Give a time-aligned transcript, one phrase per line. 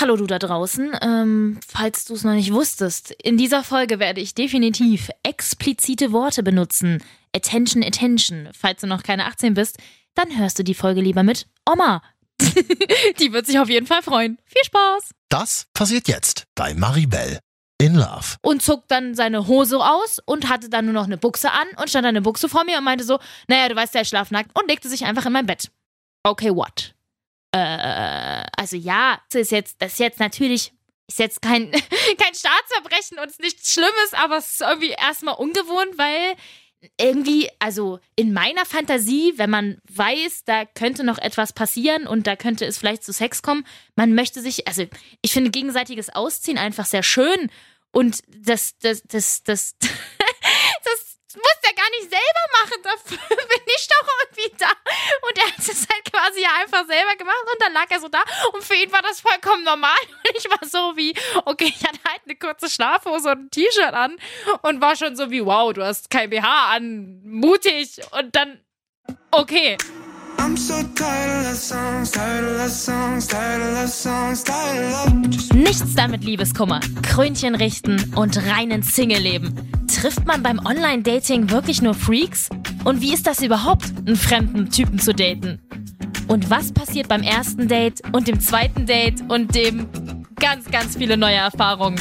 [0.00, 0.92] Hallo du da draußen.
[1.02, 6.42] Ähm, falls du es noch nicht wusstest, in dieser Folge werde ich definitiv explizite Worte
[6.42, 7.02] benutzen.
[7.34, 8.48] Attention, attention.
[8.58, 9.78] Falls du noch keine 18 bist,
[10.14, 12.02] dann hörst du die Folge lieber mit Oma.
[13.20, 14.38] die wird sich auf jeden Fall freuen.
[14.46, 15.10] Viel Spaß!
[15.28, 17.38] Das passiert jetzt bei Maribel
[17.78, 18.36] in Love.
[18.42, 21.88] Und zog dann seine Hose aus und hatte dann nur noch eine Buchse an und
[21.88, 24.50] stand eine Buchse vor mir und meinte so, naja, du weißt ja, ich schlaf nackt
[24.58, 25.70] und legte sich einfach in mein Bett.
[26.24, 26.93] Okay, what?
[27.54, 30.72] Äh, also ja, das ist jetzt, das ist jetzt natürlich,
[31.06, 36.34] ist jetzt kein, kein Staatsverbrechen und nichts Schlimmes, aber es ist irgendwie erstmal ungewohnt, weil
[37.00, 42.34] irgendwie, also in meiner Fantasie, wenn man weiß, da könnte noch etwas passieren und da
[42.34, 44.84] könnte es vielleicht zu Sex kommen, man möchte sich, also
[45.22, 47.50] ich finde gegenseitiges Ausziehen einfach sehr schön
[47.92, 49.76] und das, das, das, das,
[51.98, 54.70] nicht selber machen, dafür bin ich doch irgendwie da.
[55.28, 58.08] Und er hat es halt quasi ja einfach selber gemacht und dann lag er so
[58.08, 59.94] da und für ihn war das vollkommen normal.
[60.26, 63.92] Und ich war so wie, okay, ich hatte halt eine kurze Schlafhose und ein T-Shirt
[63.92, 64.16] an
[64.62, 68.64] und war schon so wie, wow, du hast kein BH an, mutig und dann,
[69.30, 69.76] okay.
[75.54, 79.54] Nichts damit Liebeskummer, Krönchen richten und reinen Single-Leben.
[79.86, 82.50] Trifft man beim Online-Dating wirklich nur Freaks?
[82.84, 85.60] Und wie ist das überhaupt, einen fremden Typen zu daten?
[86.28, 89.86] Und was passiert beim ersten Date und dem zweiten Date und dem
[90.36, 91.98] ganz, ganz viele neue Erfahrungen?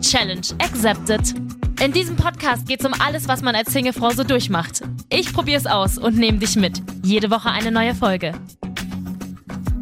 [0.00, 1.34] Challenge accepted.
[1.80, 4.82] In diesem Podcast geht es um alles, was man als Singlefrau so durchmacht.
[5.16, 6.82] Ich probiere es aus und nehme dich mit.
[7.04, 8.32] Jede Woche eine neue Folge.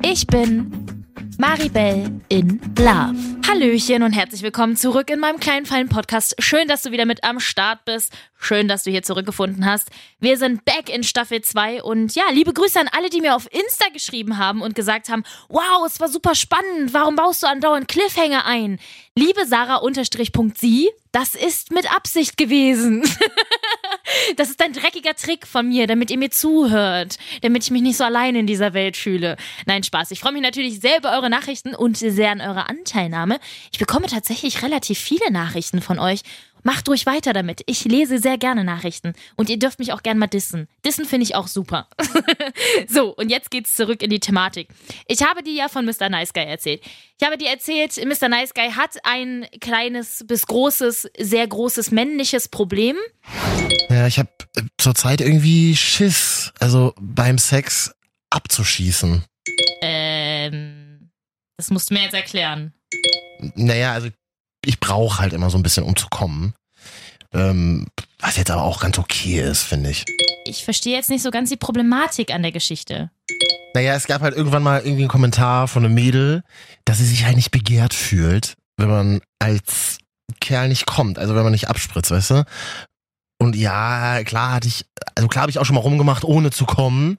[0.03, 0.71] Ich bin
[1.39, 3.17] Maribel in Love.
[3.49, 6.35] Hallöchen und herzlich willkommen zurück in meinem kleinen feinen Podcast.
[6.39, 8.13] Schön, dass du wieder mit am Start bist.
[8.37, 9.89] Schön, dass du hier zurückgefunden hast.
[10.21, 13.49] Wir sind back in Staffel 2 und ja, liebe Grüße an alle, die mir auf
[13.51, 16.93] Insta geschrieben haben und gesagt haben, wow, es war super spannend.
[16.93, 18.79] Warum baust du andauernd Cliffhanger ein?
[19.17, 23.03] Liebe Sarah-sie, das ist mit Absicht gewesen.
[24.37, 24.92] Das ist ein dreckiger
[25.23, 28.75] Trick von mir, damit ihr mir zuhört, damit ich mich nicht so allein in dieser
[28.75, 29.37] Welt fühle.
[29.67, 30.11] Nein, Spaß.
[30.11, 33.39] Ich freue mich natürlich sehr über eure Nachrichten und sehr an eure Anteilnahme.
[33.73, 36.23] Ich bekomme tatsächlich relativ viele Nachrichten von euch
[36.63, 37.63] Macht ruhig weiter damit.
[37.67, 39.15] Ich lese sehr gerne Nachrichten.
[39.37, 40.69] Und ihr dürft mich auch gerne mal dissen.
[40.85, 41.89] Dissen finde ich auch super.
[42.89, 44.69] so, und jetzt geht's zurück in die Thematik.
[45.09, 46.09] Ich habe dir ja von Mr.
[46.09, 46.83] Nice Guy erzählt.
[47.21, 48.29] Ich habe dir erzählt, Mr.
[48.29, 52.97] Nice Guy hat ein kleines bis großes, sehr großes männliches Problem.
[53.91, 57.93] Ja, ich habe äh, zurzeit irgendwie Schiss, also beim Sex
[58.31, 59.25] abzuschießen.
[59.83, 61.11] Ähm,
[61.57, 62.73] das musst du mir jetzt erklären.
[63.55, 64.09] Naja, also
[64.65, 66.55] ich brauche halt immer so ein bisschen, um zu kommen.
[67.33, 67.87] Ähm,
[68.21, 70.05] was jetzt aber auch ganz okay ist, finde ich.
[70.45, 73.11] Ich verstehe jetzt nicht so ganz die Problematik an der Geschichte.
[73.75, 76.43] Naja, es gab halt irgendwann mal irgendwie einen Kommentar von einem Mädel,
[76.85, 79.99] dass sie sich halt nicht begehrt fühlt, wenn man als
[80.41, 82.45] Kerl nicht kommt, also wenn man nicht abspritzt, weißt du?
[83.39, 84.85] Und ja, klar hatte ich,
[85.15, 87.19] also klar habe ich auch schon mal rumgemacht, ohne zu kommen,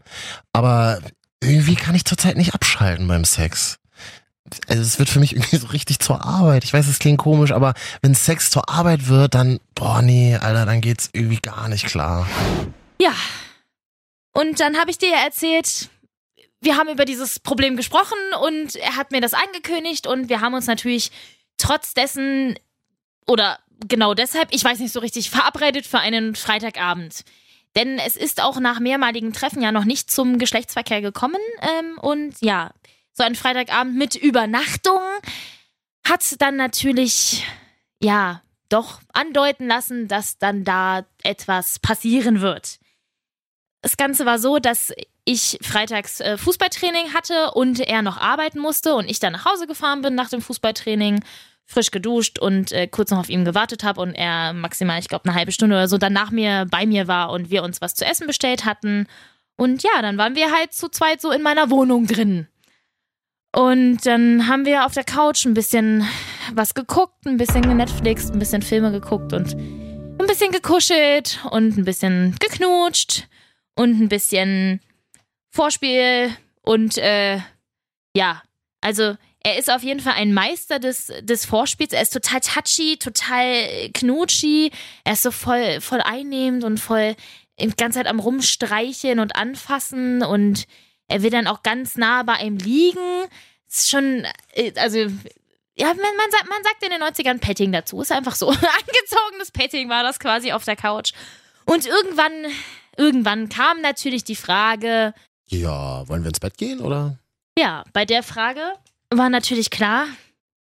[0.54, 1.00] aber
[1.42, 3.80] irgendwie kann ich zurzeit nicht abschalten beim Sex
[4.68, 6.64] also es wird für mich irgendwie so richtig zur Arbeit.
[6.64, 10.66] Ich weiß, es klingt komisch, aber wenn Sex zur Arbeit wird, dann, boah, nee, Alter,
[10.66, 12.28] dann geht's irgendwie gar nicht klar.
[13.02, 13.14] Ja.
[14.34, 15.90] Und dann habe ich dir ja erzählt,
[16.62, 20.54] wir haben über dieses Problem gesprochen und er hat mir das angekündigt und wir haben
[20.54, 21.12] uns natürlich
[21.58, 22.58] trotz dessen
[23.28, 27.24] oder genau deshalb, ich weiß nicht so richtig, verabredet für einen Freitagabend.
[27.76, 31.40] Denn es ist auch nach mehrmaligen Treffen ja noch nicht zum Geschlechtsverkehr gekommen.
[31.62, 32.72] Ähm, und ja,
[33.14, 35.00] so ein Freitagabend mit Übernachtung
[36.06, 37.46] hat dann natürlich,
[38.02, 42.80] ja, doch andeuten lassen, dass dann da etwas passieren wird.
[43.82, 44.92] Das Ganze war so, dass
[45.26, 49.68] ich freitags äh, Fußballtraining hatte und er noch arbeiten musste und ich dann nach Hause
[49.68, 51.24] gefahren bin nach dem Fußballtraining,
[51.66, 55.26] frisch geduscht und äh, kurz noch auf ihn gewartet habe und er maximal, ich glaube,
[55.26, 57.96] eine halbe Stunde oder so dann nach mir bei mir war und wir uns was
[57.96, 59.08] zu essen bestellt hatten.
[59.56, 62.48] Und ja, dann waren wir halt zu zweit so in meiner Wohnung drin.
[63.56, 66.08] Und dann haben wir auf der Couch ein bisschen
[66.54, 71.86] was geguckt, ein bisschen Netflix, ein bisschen Filme geguckt und ein bisschen gekuschelt und ein
[71.86, 73.28] bisschen geknutscht
[73.76, 74.80] und ein bisschen
[75.52, 77.40] Vorspiel und äh,
[78.16, 78.42] ja,
[78.82, 81.94] also er ist auf jeden Fall ein Meister des, des Vorspiels.
[81.94, 84.72] Er ist total touchy, total knutschi.
[85.04, 87.16] Er ist so voll, voll einnehmend und voll
[87.60, 90.66] die ganze Zeit am Rumstreicheln und anfassen und
[91.08, 93.28] er will dann auch ganz nah bei ihm liegen.
[93.70, 95.00] Ist schon, äh, also
[95.76, 98.02] ja, man, man, sagt, man sagt in den 90ern Petting dazu.
[98.02, 98.48] Ist einfach so.
[98.50, 101.14] Angezogenes Petting war das quasi auf der Couch.
[101.66, 102.52] Und irgendwann,
[102.98, 105.14] irgendwann kam natürlich die Frage.
[105.48, 107.18] Ja, wollen wir ins Bett gehen, oder?
[107.58, 108.62] Ja, bei der Frage
[109.10, 110.08] war natürlich klar,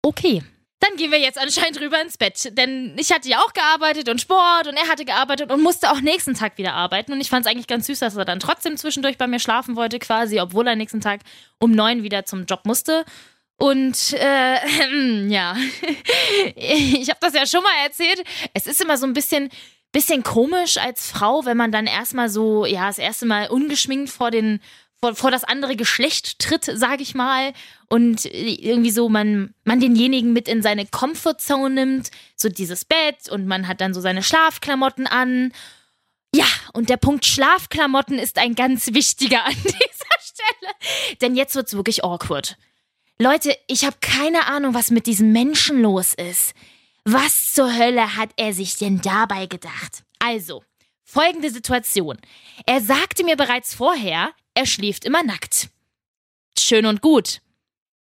[0.02, 0.42] okay.
[0.82, 2.58] Dann gehen wir jetzt anscheinend rüber ins Bett.
[2.58, 6.00] Denn ich hatte ja auch gearbeitet und Sport und er hatte gearbeitet und musste auch
[6.00, 7.12] nächsten Tag wieder arbeiten.
[7.12, 9.76] Und ich fand es eigentlich ganz süß, dass er dann trotzdem zwischendurch bei mir schlafen
[9.76, 11.20] wollte, quasi, obwohl er nächsten Tag
[11.60, 13.04] um neun wieder zum Job musste.
[13.58, 14.56] Und äh,
[15.28, 15.56] ja,
[16.56, 18.24] ich habe das ja schon mal erzählt.
[18.52, 19.50] Es ist immer so ein bisschen,
[19.92, 24.32] bisschen komisch als Frau, wenn man dann erstmal so, ja, das erste Mal ungeschminkt vor
[24.32, 24.58] den
[25.02, 27.52] vor, vor das andere Geschlecht tritt, sage ich mal,
[27.88, 33.46] und irgendwie so man, man denjenigen mit in seine Comfortzone nimmt, so dieses Bett und
[33.46, 35.52] man hat dann so seine Schlafklamotten an.
[36.34, 41.74] Ja, und der Punkt Schlafklamotten ist ein ganz wichtiger an dieser Stelle, denn jetzt wird's
[41.74, 42.56] wirklich awkward.
[43.18, 46.54] Leute, ich habe keine Ahnung, was mit diesem Menschen los ist.
[47.04, 50.04] Was zur Hölle hat er sich denn dabei gedacht?
[50.20, 50.62] Also,
[51.04, 52.18] folgende Situation.
[52.66, 55.68] Er sagte mir bereits vorher, er schläft immer nackt.
[56.58, 57.40] Schön und gut.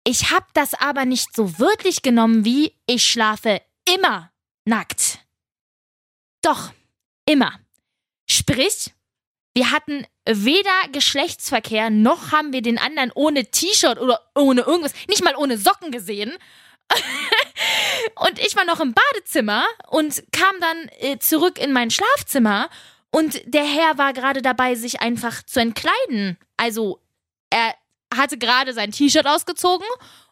[0.06, 3.62] Ich hab das aber nicht so wirklich genommen wie ich schlafe
[3.94, 4.32] immer
[4.66, 5.20] nackt.
[6.42, 6.72] Doch,
[7.26, 7.60] immer.
[8.30, 8.94] Sprich,
[9.54, 15.24] wir hatten weder Geschlechtsverkehr noch haben wir den anderen ohne T-Shirt oder ohne irgendwas, nicht
[15.24, 16.32] mal ohne Socken gesehen.
[18.16, 22.70] und ich war noch im Badezimmer und kam dann äh, zurück in mein Schlafzimmer
[23.12, 26.38] und der Herr war gerade dabei, sich einfach zu entkleiden.
[26.58, 27.00] Also,
[27.50, 27.74] er
[28.16, 29.88] hatte gerade sein T-Shirt ausgezogen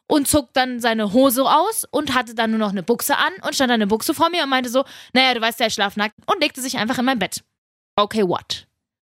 [0.07, 3.55] und zog dann seine Hose aus und hatte dann nur noch eine Buchse an und
[3.55, 5.97] stand dann eine Buchse vor mir und meinte so, naja, du weißt ja, ich schlaf
[5.97, 7.43] nackt und legte sich einfach in mein Bett.
[7.95, 8.67] Okay, what?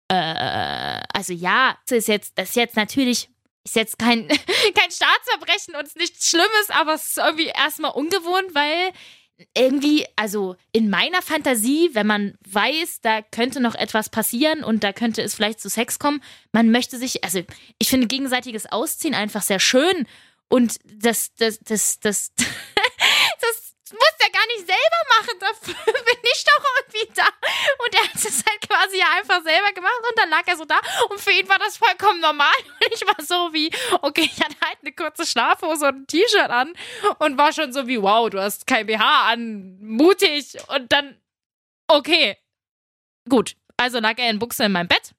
[0.10, 3.30] Äh, also ja, das ist jetzt, das ist jetzt natürlich,
[3.64, 4.28] ist jetzt kein,
[4.76, 8.92] kein Staatsverbrechen und ist nichts Schlimmes, aber es ist irgendwie erstmal ungewohnt, weil
[9.56, 14.94] irgendwie, also in meiner Fantasie, wenn man weiß, da könnte noch etwas passieren und da
[14.94, 16.22] könnte es vielleicht zu Sex kommen,
[16.52, 17.42] man möchte sich, also
[17.78, 20.08] ich finde gegenseitiges Ausziehen einfach sehr schön
[20.48, 26.01] und das, das, das, das, das muss der gar nicht selber machen, dafür
[26.32, 27.28] bin ich doch irgendwie da.
[27.86, 30.66] Und er hat es halt quasi ja einfach selber gemacht und dann lag er so
[30.66, 30.80] da
[31.10, 32.54] und für ihn war das vollkommen normal.
[32.82, 36.50] Und ich war so wie, okay, ich hatte halt eine kurze Schlafhose und ein T-Shirt
[36.50, 36.74] an
[37.20, 40.58] und war schon so wie, wow, du hast kein BH an, mutig.
[40.68, 41.20] Und dann,
[41.88, 42.38] okay,
[43.30, 43.56] gut.
[43.78, 45.14] Also lag er in Buchse in meinem Bett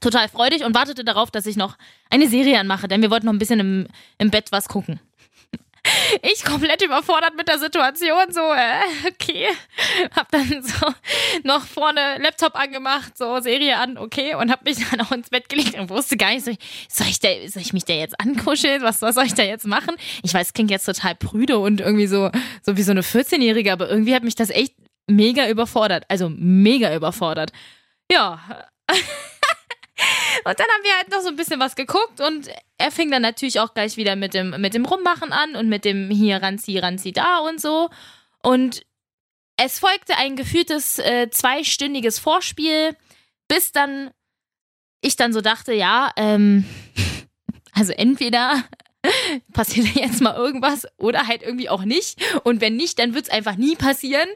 [0.00, 1.76] total freudig und wartete darauf, dass ich noch
[2.10, 3.88] eine Serie anmache, denn wir wollten noch ein bisschen im,
[4.18, 5.00] im Bett was gucken
[6.22, 9.48] ich komplett überfordert mit der Situation, so, äh, okay.
[10.14, 10.86] Hab dann so
[11.44, 15.48] noch vorne Laptop angemacht, so Serie an, okay, und hab mich dann auch ins Bett
[15.48, 16.52] gelegt und wusste gar nicht, so,
[16.88, 18.82] soll ich, da, soll ich mich da jetzt ankuscheln?
[18.82, 19.96] Was, was soll ich da jetzt machen?
[20.22, 22.30] Ich weiß, klingt jetzt total prüde und irgendwie so,
[22.62, 24.74] so wie so eine 14-Jährige, aber irgendwie hat mich das echt
[25.06, 26.04] mega überfordert.
[26.08, 27.52] Also mega überfordert.
[28.10, 28.40] Ja.
[30.44, 32.48] Und dann haben wir halt noch so ein bisschen was geguckt und
[32.78, 35.84] er fing dann natürlich auch gleich wieder mit dem, mit dem Rummachen an und mit
[35.84, 37.90] dem hier ranzi, ranzi da und so.
[38.42, 38.82] Und
[39.56, 42.96] es folgte ein gefühltes äh, zweistündiges Vorspiel,
[43.48, 44.10] bis dann
[45.00, 46.64] ich dann so dachte, ja, ähm,
[47.72, 48.64] also entweder
[49.52, 52.20] passiert jetzt mal irgendwas oder halt irgendwie auch nicht.
[52.44, 54.28] Und wenn nicht, dann wird es einfach nie passieren.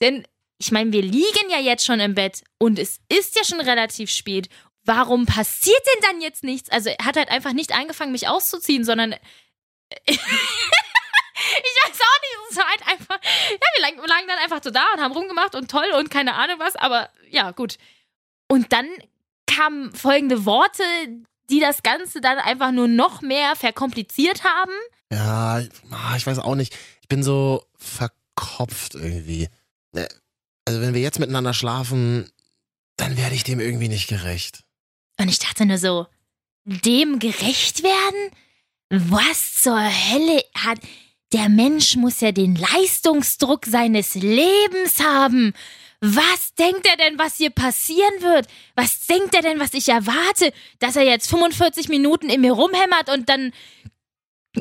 [0.00, 0.24] Denn
[0.58, 4.10] ich meine, wir liegen ja jetzt schon im Bett und es ist ja schon relativ
[4.10, 4.48] spät
[4.88, 6.70] warum passiert denn dann jetzt nichts?
[6.70, 9.12] Also er hat halt einfach nicht angefangen, mich auszuziehen, sondern
[10.06, 14.84] ich weiß auch nicht, es war halt einfach, ja, wir lagen, dann einfach so da
[14.94, 17.76] und haben rumgemacht und toll und keine Ahnung was, aber ja, gut.
[18.48, 18.88] Und dann
[19.46, 20.82] kamen folgende Worte,
[21.50, 24.72] die das Ganze dann einfach nur noch mehr verkompliziert haben.
[25.12, 26.74] Ja, ah, ich weiß auch nicht.
[27.02, 29.48] Ich bin so verkopft irgendwie.
[29.92, 30.08] Äh,
[30.66, 32.30] also wenn wir jetzt miteinander schlafen,
[32.96, 34.64] dann werde ich dem irgendwie nicht gerecht.
[35.20, 36.06] Und ich dachte nur so,
[36.64, 38.30] dem gerecht werden?
[38.90, 40.78] Was zur Hölle hat.
[41.32, 45.52] Der Mensch muss ja den Leistungsdruck seines Lebens haben.
[46.00, 48.46] Was denkt er denn, was hier passieren wird?
[48.76, 50.52] Was denkt er denn, was ich erwarte?
[50.78, 53.52] Dass er jetzt 45 Minuten in mir rumhämmert und dann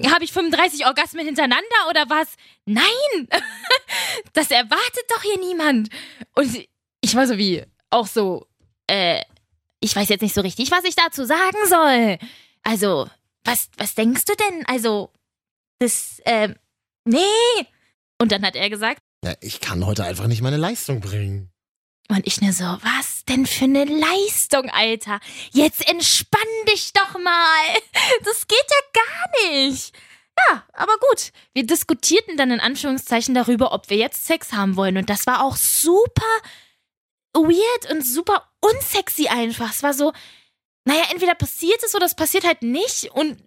[0.07, 2.35] habe ich 35 Orgasmen hintereinander oder was?
[2.65, 2.83] Nein!
[4.33, 5.89] das erwartet doch hier niemand.
[6.35, 6.67] Und
[7.01, 8.47] ich war so wie, auch so,
[8.87, 9.21] äh,
[9.79, 12.17] ich weiß jetzt nicht so richtig, was ich dazu sagen soll.
[12.63, 13.07] Also,
[13.43, 14.65] was, was denkst du denn?
[14.65, 15.11] Also,
[15.79, 16.53] das, äh,
[17.05, 17.19] nee.
[18.19, 21.51] Und dann hat er gesagt, ja, ich kann heute einfach nicht meine Leistung bringen.
[22.09, 25.19] Und ich nur so, was denn für eine Leistung, Alter?
[25.51, 26.41] Jetzt entspann
[26.71, 27.33] dich doch mal.
[28.23, 29.93] Das geht ja gar nicht.
[30.49, 31.31] Ja, aber gut.
[31.53, 34.97] Wir diskutierten dann in Anführungszeichen darüber, ob wir jetzt Sex haben wollen.
[34.97, 36.23] Und das war auch super
[37.43, 39.71] weird und super unsexy einfach.
[39.71, 40.13] Es war so,
[40.85, 43.37] naja, entweder passiert es oder es passiert halt nicht und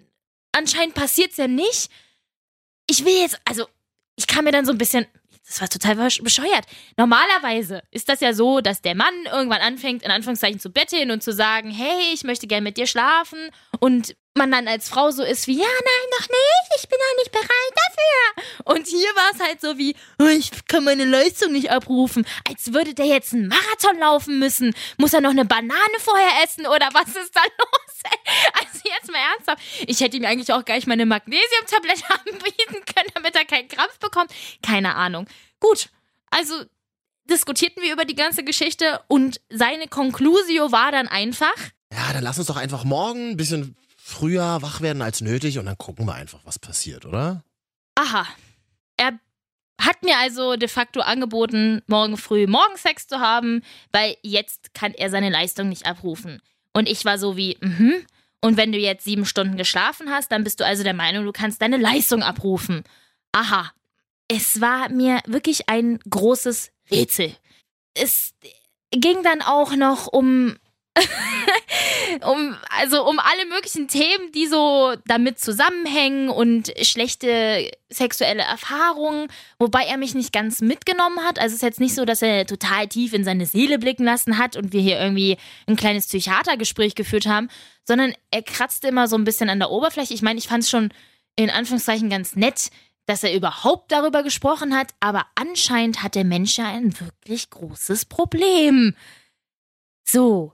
[0.52, 1.90] anscheinend passiert es ja nicht.
[2.88, 3.66] ich will jetzt, also
[4.16, 5.06] ich kam mir dann so ein bisschen,
[5.46, 6.66] das war total bescheuert.
[6.96, 11.22] Normalerweise ist das ja so, dass der Mann irgendwann anfängt, in Anführungszeichen zu betteln und
[11.22, 13.50] zu sagen, hey, ich möchte gerne mit dir schlafen.
[13.80, 17.22] Und man dann als Frau so ist wie, ja, nein, noch nicht, ich bin noch
[17.22, 18.74] nicht bereit dafür.
[18.74, 22.24] Und hier war es halt so wie, oh, ich kann meine Leistung nicht abrufen.
[22.48, 24.74] Als würde der jetzt einen Marathon laufen müssen.
[24.98, 28.12] Muss er noch eine Banane vorher essen oder was ist da los?
[28.60, 29.62] Also jetzt mal ernsthaft.
[29.86, 34.30] Ich hätte ihm eigentlich auch gleich meine Magnesiumtablette anbieten können, damit er keinen Krampf bekommt.
[34.62, 35.26] Keine Ahnung.
[35.58, 35.88] Gut,
[36.30, 36.64] also
[37.24, 41.54] diskutierten wir über die ganze Geschichte und seine Conclusio war dann einfach.
[41.92, 43.76] Ja, dann lass uns doch einfach morgen ein bisschen
[44.10, 47.42] früher wach werden als nötig und dann gucken wir einfach, was passiert, oder?
[47.94, 48.26] Aha.
[48.96, 49.18] Er
[49.80, 53.62] hat mir also de facto angeboten, morgen früh Morgensex zu haben,
[53.92, 56.42] weil jetzt kann er seine Leistung nicht abrufen.
[56.72, 58.04] Und ich war so wie, mhm.
[58.42, 61.32] Und wenn du jetzt sieben Stunden geschlafen hast, dann bist du also der Meinung, du
[61.32, 62.84] kannst deine Leistung abrufen.
[63.32, 63.70] Aha.
[64.28, 67.34] Es war mir wirklich ein großes Rätsel.
[67.94, 68.32] Es
[68.90, 70.56] ging dann auch noch um
[72.26, 79.28] um, also um alle möglichen Themen, die so damit zusammenhängen und schlechte sexuelle Erfahrungen,
[79.58, 81.38] wobei er mich nicht ganz mitgenommen hat.
[81.38, 84.38] Also es ist jetzt nicht so, dass er total tief in seine Seele blicken lassen
[84.38, 87.48] hat und wir hier irgendwie ein kleines Psychiatergespräch geführt haben,
[87.84, 90.14] sondern er kratzte immer so ein bisschen an der Oberfläche.
[90.14, 90.92] Ich meine, ich fand es schon
[91.36, 92.70] in Anführungszeichen ganz nett,
[93.06, 98.04] dass er überhaupt darüber gesprochen hat, aber anscheinend hat der Mensch ja ein wirklich großes
[98.04, 98.94] Problem.
[100.04, 100.52] So,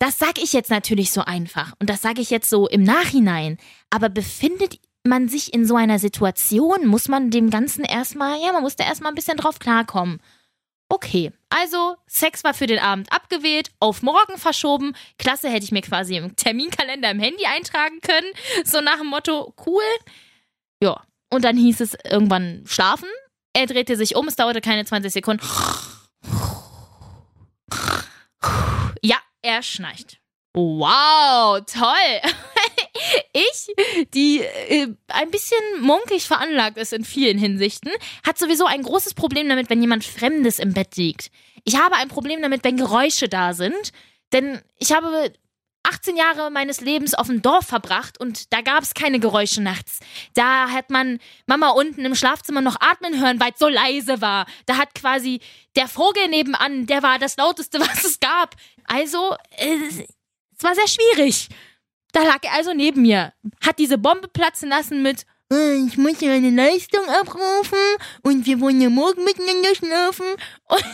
[0.00, 3.58] das sage ich jetzt natürlich so einfach und das sage ich jetzt so im Nachhinein.
[3.90, 8.62] Aber befindet man sich in so einer Situation, muss man dem Ganzen erstmal, ja, man
[8.62, 10.20] muss da erstmal ein bisschen drauf klarkommen.
[10.88, 14.96] Okay, also Sex war für den Abend abgewählt, auf morgen verschoben.
[15.18, 18.26] Klasse hätte ich mir quasi im Terminkalender im Handy eintragen können.
[18.64, 19.82] So nach dem Motto, cool.
[20.82, 23.08] Ja, und dann hieß es irgendwann schlafen.
[23.52, 25.46] Er drehte sich um, es dauerte keine 20 Sekunden.
[29.02, 29.16] Ja,
[29.50, 30.18] er schnarcht.
[30.54, 32.20] Wow, toll.
[33.32, 37.92] ich, die äh, ein bisschen munkig veranlagt ist in vielen Hinsichten,
[38.26, 41.30] hat sowieso ein großes Problem damit, wenn jemand Fremdes im Bett liegt.
[41.64, 43.92] Ich habe ein Problem damit, wenn Geräusche da sind,
[44.32, 45.32] denn ich habe
[45.82, 50.00] 18 Jahre meines Lebens auf dem Dorf verbracht und da gab es keine Geräusche nachts.
[50.34, 54.46] Da hat man Mama unten im Schlafzimmer noch atmen hören, weil es so leise war.
[54.66, 55.40] Da hat quasi
[55.76, 58.56] der Vogel nebenan, der war das lauteste, was es gab.
[58.84, 59.76] Also, äh,
[60.56, 61.48] es war sehr schwierig.
[62.12, 63.32] Da lag er also neben mir,
[63.64, 67.78] hat diese Bombe platzen lassen mit ich muss ja eine Leistung abrufen
[68.22, 70.26] und wir wollen ja morgen miteinander schlafen.
[70.68, 70.84] Und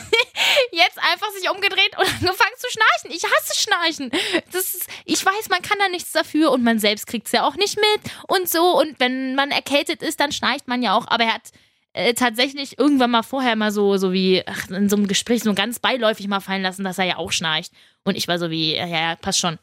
[0.71, 3.11] jetzt einfach sich umgedreht und angefangen zu schnarchen.
[3.11, 4.11] Ich hasse Schnarchen.
[4.51, 7.45] Das ist, ich weiß, man kann da nichts dafür und man selbst kriegt es ja
[7.45, 8.79] auch nicht mit und so.
[8.79, 11.05] Und wenn man erkältet ist, dann schnarcht man ja auch.
[11.07, 11.51] Aber er hat
[11.93, 15.53] äh, tatsächlich irgendwann mal vorher mal so, so wie ach, in so einem Gespräch so
[15.53, 17.71] ganz beiläufig mal fallen lassen, dass er ja auch schnarcht.
[18.03, 19.59] Und ich war so wie, ja, ja, passt schon.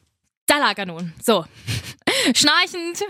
[0.47, 1.13] Da lag er nun.
[1.21, 1.45] So.
[2.35, 3.03] Schnarchend.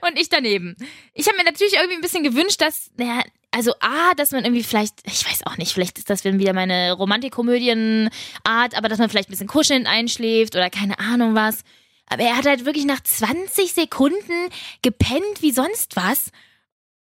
[0.00, 0.76] Und ich daneben.
[1.12, 4.64] Ich habe mir natürlich irgendwie ein bisschen gewünscht, dass, naja, also A, dass man irgendwie
[4.64, 9.28] vielleicht, ich weiß auch nicht, vielleicht ist das wieder meine Romantikkomödien-Art, aber dass man vielleicht
[9.28, 11.62] ein bisschen kuschelnd einschläft oder keine Ahnung was.
[12.06, 14.48] Aber er hat halt wirklich nach 20 Sekunden
[14.82, 16.30] gepennt wie sonst was.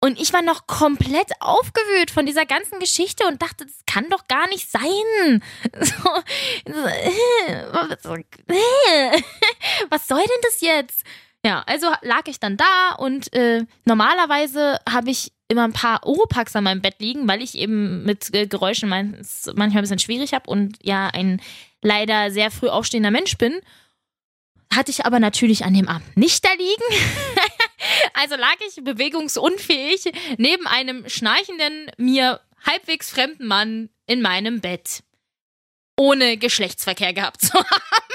[0.01, 4.29] Und ich war noch komplett aufgewühlt von dieser ganzen Geschichte und dachte, das kann doch
[4.29, 4.83] gar nicht sein.
[5.81, 9.23] So, so, äh,
[9.91, 11.05] was soll denn das jetzt?
[11.47, 16.57] Ja, also lag ich dann da und äh, normalerweise habe ich immer ein paar Oropax
[16.57, 20.51] an meinem Bett liegen, weil ich eben mit äh, Geräuschen manchmal ein bisschen schwierig habe
[20.51, 21.41] und ja ein
[21.83, 23.61] leider sehr früh aufstehender Mensch bin.
[24.75, 27.05] Hatte ich aber natürlich an dem Abend nicht da liegen.
[28.15, 35.05] also lag ich bewegungsunfähig neben einem schnarchenden, mir halbwegs fremden Mann in meinem Bett.
[35.97, 38.06] Ohne Geschlechtsverkehr gehabt zu haben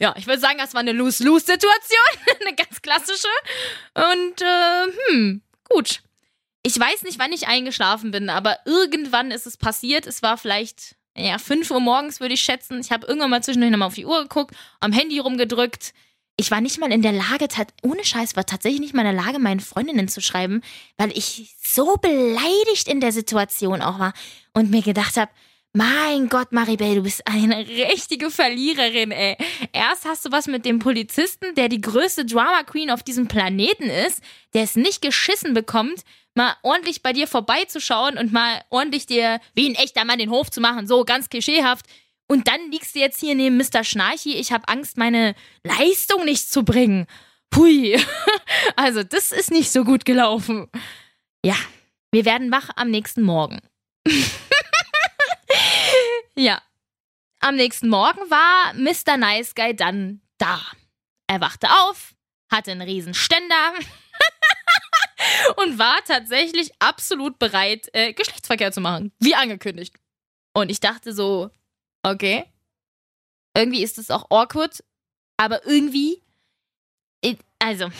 [0.00, 1.98] ja, ich würde sagen, das war eine Lose-Lose-Situation.
[2.40, 3.28] eine ganz klassische.
[3.94, 6.02] Und, äh, hm, gut.
[6.62, 10.06] Ich weiß nicht, wann ich eingeschlafen bin, aber irgendwann ist es passiert.
[10.06, 12.80] Es war vielleicht, ja, 5 Uhr morgens, würde ich schätzen.
[12.80, 15.94] Ich habe irgendwann mal zwischendurch nochmal auf die Uhr geguckt, am Handy rumgedrückt.
[16.36, 17.48] Ich war nicht mal in der Lage,
[17.82, 20.62] ohne Scheiß, war tatsächlich nicht mal in der Lage, meinen Freundinnen zu schreiben,
[20.96, 24.12] weil ich so beleidigt in der Situation auch war
[24.52, 25.30] und mir gedacht habe,
[25.74, 29.36] mein Gott, Maribel, du bist eine richtige Verliererin, ey.
[29.72, 33.84] Erst hast du was mit dem Polizisten, der die größte Drama Queen auf diesem Planeten
[33.84, 34.22] ist,
[34.54, 36.02] der es nicht geschissen bekommt,
[36.34, 40.50] mal ordentlich bei dir vorbeizuschauen und mal ordentlich dir wie ein echter Mann den Hof
[40.50, 41.86] zu machen, so ganz klischeehaft.
[42.28, 43.84] Und dann liegst du jetzt hier neben Mr.
[43.84, 45.34] Schnarchi, ich habe Angst, meine
[45.64, 47.06] Leistung nicht zu bringen.
[47.54, 47.98] hui.
[48.76, 50.68] Also, das ist nicht so gut gelaufen.
[51.44, 51.56] Ja,
[52.10, 53.60] wir werden wach am nächsten Morgen.
[56.38, 56.62] ja.
[57.40, 59.16] Am nächsten Morgen war Mr.
[59.16, 60.60] Nice Guy dann da.
[61.28, 62.14] Er wachte auf,
[62.50, 63.74] hatte einen riesen Ständer
[65.56, 69.12] und war tatsächlich absolut bereit, äh, Geschlechtsverkehr zu machen.
[69.20, 69.94] Wie angekündigt.
[70.52, 71.50] Und ich dachte so,
[72.02, 72.44] okay,
[73.54, 74.82] irgendwie ist es auch awkward,
[75.36, 76.22] aber irgendwie,
[77.58, 77.90] also,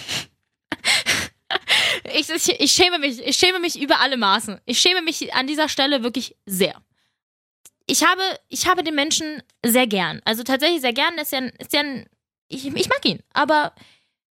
[2.13, 4.61] ich, ich, ich, schäme mich, ich schäme mich über alle Maßen.
[4.65, 6.81] Ich schäme mich an dieser Stelle wirklich sehr.
[7.91, 10.21] Ich habe, ich habe den Menschen sehr gern.
[10.25, 11.17] Also tatsächlich sehr gern.
[11.17, 12.07] Ist ja, ist ja ein,
[12.49, 13.23] ich, ich mag ihn.
[13.33, 13.75] Aber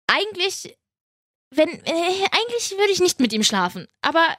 [0.09, 0.77] eigentlich,
[1.51, 3.87] wenn, äh, eigentlich würde ich nicht mit ihm schlafen.
[4.03, 4.37] Aber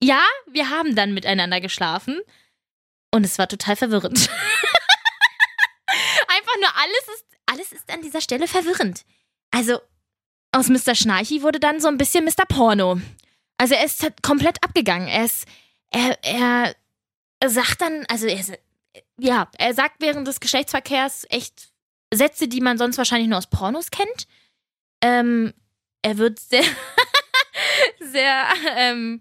[0.00, 2.20] ja, wir haben dann miteinander geschlafen.
[3.10, 4.18] Und es war total verwirrend.
[6.28, 9.04] Einfach nur alles ist, alles ist an dieser Stelle verwirrend.
[9.50, 9.80] Also,
[10.52, 10.94] aus Mr.
[10.94, 12.46] Schnarchi wurde dann so ein bisschen Mr.
[12.46, 13.00] Porno.
[13.56, 15.08] Also er ist komplett abgegangen.
[15.08, 15.46] Er ist,
[15.90, 16.74] er, er
[17.46, 18.44] sagt dann, also er,
[19.18, 21.68] ja, er sagt während des Geschlechtsverkehrs echt
[22.12, 24.26] Sätze, die man sonst wahrscheinlich nur aus Pornos kennt.
[25.02, 25.52] Ähm,
[26.02, 26.64] er wird sehr,
[28.00, 28.44] sehr,
[28.76, 29.20] ähm,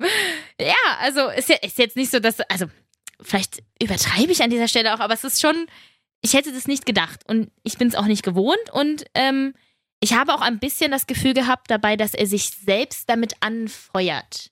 [0.59, 2.67] ja, also ist, ja, ist jetzt nicht so, dass, also
[3.21, 5.67] vielleicht übertreibe ich an dieser Stelle auch, aber es ist schon,
[6.21, 9.53] ich hätte das nicht gedacht und ich bin es auch nicht gewohnt und ähm,
[9.99, 14.51] ich habe auch ein bisschen das Gefühl gehabt dabei, dass er sich selbst damit anfeuert.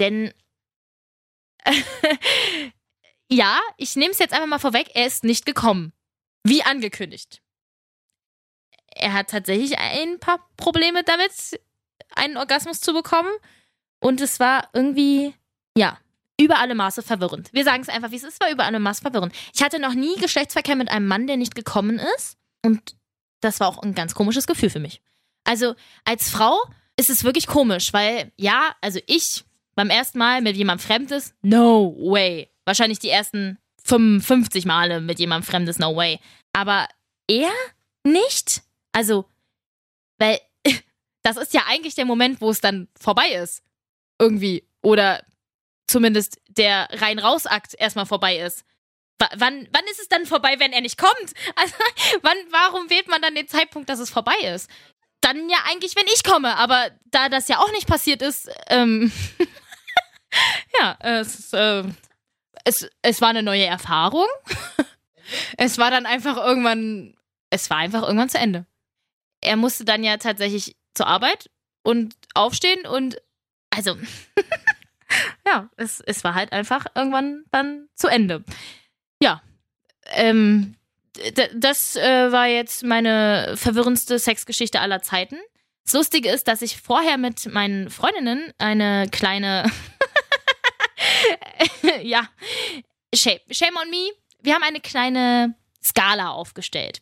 [0.00, 0.32] Denn
[3.32, 5.92] ja, ich nehme es jetzt einfach mal vorweg, er ist nicht gekommen.
[6.44, 7.40] Wie angekündigt.
[8.94, 11.32] Er hat tatsächlich ein paar Probleme damit,
[12.14, 13.30] einen Orgasmus zu bekommen.
[14.00, 15.34] Und es war irgendwie,
[15.76, 15.98] ja,
[16.38, 17.52] über alle Maße verwirrend.
[17.52, 19.34] Wir sagen es einfach, wie es ist, war über alle Maße verwirrend.
[19.54, 22.36] Ich hatte noch nie Geschlechtsverkehr mit einem Mann, der nicht gekommen ist.
[22.62, 22.96] Und
[23.40, 25.00] das war auch ein ganz komisches Gefühl für mich.
[25.44, 25.74] Also
[26.04, 26.60] als Frau
[26.96, 31.96] ist es wirklich komisch, weil ja, also ich beim ersten Mal mit jemandem Fremdes, no
[31.98, 32.51] way.
[32.64, 36.20] Wahrscheinlich die ersten 55 Male mit jemandem Fremdes, no way.
[36.52, 36.88] Aber
[37.28, 37.50] er
[38.04, 38.62] nicht?
[38.92, 39.28] Also,
[40.18, 40.40] weil
[41.22, 43.62] das ist ja eigentlich der Moment, wo es dann vorbei ist.
[44.18, 44.68] Irgendwie.
[44.82, 45.24] Oder
[45.86, 48.64] zumindest der Rein-Raus-Akt erstmal vorbei ist.
[49.18, 51.12] W wann, wann ist es dann vorbei, wenn er nicht kommt?
[51.56, 51.74] Also,
[52.22, 54.70] wann, warum wählt man dann den Zeitpunkt, dass es vorbei ist?
[55.20, 59.12] Dann ja eigentlich, wenn ich komme, aber da das ja auch nicht passiert ist, ähm,
[60.80, 61.84] ja, es, äh,
[62.64, 64.26] es, es war eine neue Erfahrung.
[65.56, 67.14] es war dann einfach irgendwann,
[67.50, 68.66] es war einfach irgendwann zu Ende.
[69.40, 71.50] Er musste dann ja tatsächlich zur Arbeit
[71.82, 73.20] und aufstehen und
[73.70, 73.96] also
[75.46, 78.44] ja, es, es war halt einfach irgendwann dann zu Ende.
[79.20, 79.42] Ja,
[80.12, 80.76] ähm,
[81.54, 85.36] das äh, war jetzt meine verwirrendste Sexgeschichte aller Zeiten.
[85.84, 89.64] Das Lustige ist, dass ich vorher mit meinen Freundinnen eine kleine,
[92.02, 92.28] ja,
[93.14, 94.10] shame, shame on me.
[94.40, 97.00] Wir haben eine kleine Skala aufgestellt.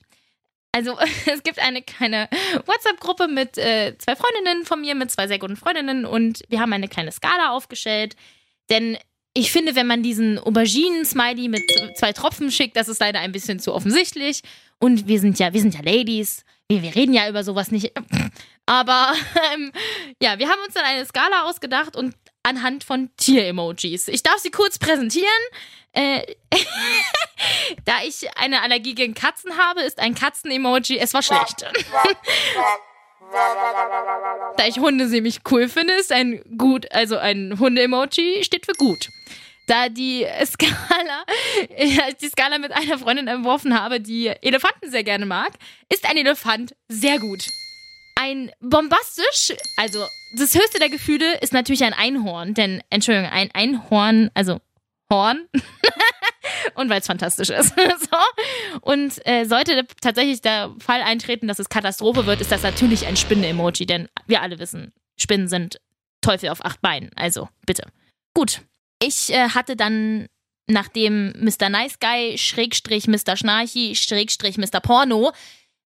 [0.73, 2.29] Also es gibt eine kleine
[2.67, 6.73] WhatsApp-Gruppe mit äh, zwei Freundinnen von mir, mit zwei sehr guten Freundinnen und wir haben
[6.73, 8.17] eine kleine Skala aufgestellt.
[8.69, 8.97] Denn
[9.35, 11.63] ich finde, wenn man diesen Auberginen-Smiley mit
[11.97, 14.43] zwei Tropfen schickt, das ist leider ein bisschen zu offensichtlich.
[14.79, 16.45] Und wir sind ja, wir sind ja Ladies.
[16.69, 17.93] Wir, wir reden ja über sowas nicht.
[18.67, 19.13] Aber
[19.55, 19.73] ähm,
[20.23, 24.09] ja, wir haben uns dann eine Skala ausgedacht und anhand von Tier-Emojis.
[24.09, 25.29] Ich darf sie kurz präsentieren.
[25.93, 26.23] Äh,
[27.85, 31.63] da ich eine Allergie gegen Katzen habe, ist ein Katzen-Emoji, es war schlecht.
[34.57, 39.09] da ich Hunde ziemlich cool finde, ist ein gut, also ein Hunde-Emoji steht für gut.
[39.67, 41.25] Da die Skala,
[42.21, 45.53] die Skala mit einer Freundin entworfen habe, die Elefanten sehr gerne mag,
[45.89, 47.47] ist ein Elefant sehr gut.
[48.23, 50.05] Ein bombastisch, also
[50.37, 54.61] das höchste der Gefühle ist natürlich ein Einhorn, denn, Entschuldigung, ein Einhorn, also
[55.11, 55.49] Horn.
[56.75, 57.75] und weil es fantastisch ist.
[57.79, 58.79] so.
[58.83, 63.17] Und äh, sollte tatsächlich der Fall eintreten, dass es Katastrophe wird, ist das natürlich ein
[63.17, 65.81] Spinnen-Emoji, denn wir alle wissen, Spinnen sind
[66.21, 67.11] Teufel auf acht Beinen.
[67.17, 67.85] Also, bitte.
[68.35, 68.61] Gut.
[69.03, 70.27] Ich äh, hatte dann,
[70.67, 71.71] nachdem Mr.
[71.71, 73.39] Nice Guy, Schrägstrich Mr.
[73.39, 74.81] Schnarchi, Schrägstrich Mr.
[74.81, 75.33] Porno,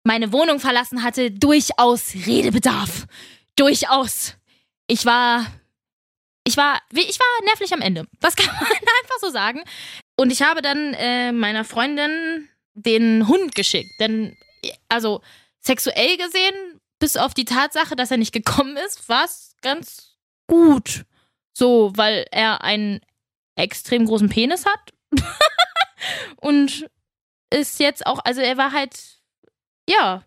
[0.04, 3.06] meine Wohnung verlassen hatte, durchaus Redebedarf.
[3.56, 4.34] Durchaus.
[4.86, 5.46] Ich war
[6.46, 8.06] ich war, ich war nervlich am Ende.
[8.20, 9.62] Das kann man einfach so sagen.
[10.16, 13.90] Und ich habe dann äh, meiner Freundin den Hund geschickt.
[13.98, 14.36] Denn,
[14.88, 15.22] also
[15.60, 21.04] sexuell gesehen, bis auf die Tatsache, dass er nicht gekommen ist, war es ganz gut.
[21.56, 23.00] So, weil er einen
[23.56, 24.92] extrem großen Penis hat.
[26.36, 26.88] und
[27.50, 29.13] ist jetzt auch, also er war halt,
[29.88, 30.24] ja,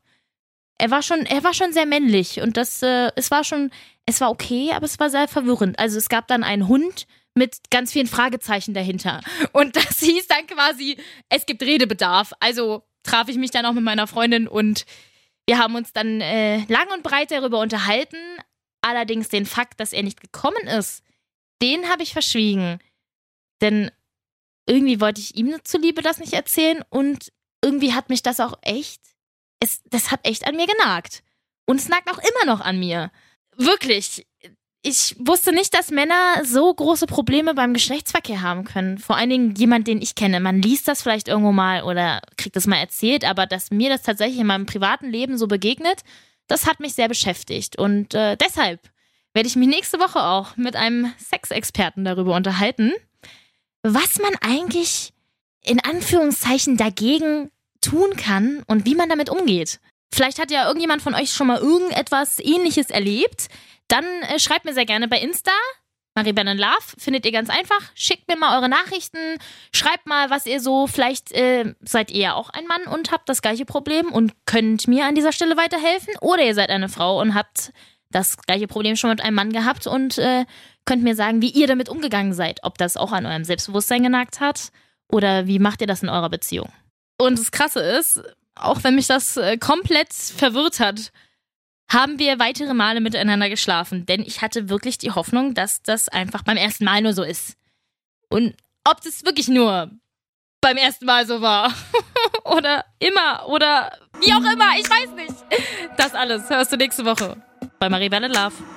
[0.78, 3.72] er war schon, er war schon sehr männlich und das, äh, es war schon,
[4.06, 5.80] es war okay, aber es war sehr verwirrend.
[5.80, 9.22] Also es gab dann einen Hund mit ganz vielen Fragezeichen dahinter.
[9.54, 10.98] Und das hieß dann quasi,
[11.30, 12.34] es gibt Redebedarf.
[12.40, 14.86] Also traf ich mich dann auch mit meiner Freundin und
[15.48, 18.18] wir haben uns dann äh, lang und breit darüber unterhalten.
[18.82, 21.04] Allerdings den Fakt, dass er nicht gekommen ist,
[21.62, 22.80] den habe ich verschwiegen.
[23.62, 23.92] Denn
[24.68, 27.32] irgendwie wollte ich ihm zuliebe das nicht erzählen und
[27.64, 29.02] irgendwie hat mich das auch echt,
[29.60, 31.24] es, das hat echt an mir genagt.
[31.66, 33.12] Und es nagt auch immer noch an mir.
[33.56, 34.26] Wirklich.
[34.84, 39.00] Ich wusste nicht, dass Männer so große Probleme beim Geschlechtsverkehr haben können.
[39.00, 40.40] Vor allen Dingen jemand, den ich kenne.
[40.40, 44.04] Man liest das vielleicht irgendwo mal oder kriegt es mal erzählt, aber dass mir das
[44.04, 46.04] tatsächlich in meinem privaten Leben so begegnet,
[46.48, 47.78] das hat mich sehr beschäftigt.
[47.78, 48.80] Und äh, deshalb
[49.34, 52.94] werde ich mich nächste Woche auch mit einem Sexexperten darüber unterhalten,
[53.84, 55.14] was man eigentlich
[55.64, 57.52] in Anführungszeichen dagegen
[57.88, 59.80] tun kann und wie man damit umgeht.
[60.14, 63.48] Vielleicht hat ja irgendjemand von euch schon mal irgendetwas ähnliches erlebt.
[63.88, 65.52] Dann äh, schreibt mir sehr gerne bei Insta.
[66.16, 67.82] Maribel in Love findet ihr ganz einfach.
[67.94, 69.38] Schickt mir mal eure Nachrichten.
[69.72, 70.88] Schreibt mal, was ihr so.
[70.88, 74.88] Vielleicht äh, seid ihr ja auch ein Mann und habt das gleiche Problem und könnt
[74.88, 76.16] mir an dieser Stelle weiterhelfen.
[76.22, 77.72] Oder ihr seid eine Frau und habt
[78.10, 80.46] das gleiche Problem schon mit einem Mann gehabt und äh,
[80.86, 82.62] könnt mir sagen, wie ihr damit umgegangen seid.
[82.64, 84.72] Ob das auch an eurem Selbstbewusstsein genagt hat
[85.12, 86.72] oder wie macht ihr das in eurer Beziehung.
[87.18, 88.22] Und das Krasse ist,
[88.56, 91.12] auch wenn mich das äh, komplett verwirrt hat,
[91.90, 94.06] haben wir weitere Male miteinander geschlafen.
[94.06, 97.56] Denn ich hatte wirklich die Hoffnung, dass das einfach beim ersten Mal nur so ist.
[98.30, 99.92] Und ob das wirklich nur
[100.62, 101.74] beim ersten Mal so war.
[102.44, 103.48] oder immer.
[103.48, 104.78] Oder wie auch immer.
[104.78, 105.34] Ich weiß nicht.
[105.98, 107.42] Das alles hörst du nächste Woche
[107.80, 108.77] bei Maribel Love.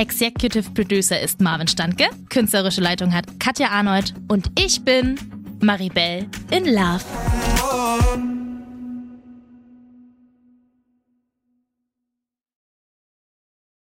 [0.00, 4.14] Executive Producer ist Marvin Standke, künstlerische Leitung hat Katja Arnold.
[4.28, 5.16] Und ich bin
[5.60, 8.29] Maribel in Love.